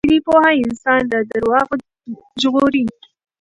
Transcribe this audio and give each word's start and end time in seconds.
ریښتینې 0.03 0.19
پوهه 0.25 0.51
انسان 0.63 1.01
له 1.11 1.19
درواغو 1.31 1.75
ژغوري. 2.41 2.83